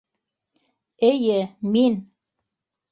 Эйе, 1.11 1.39
мин! 1.77 1.95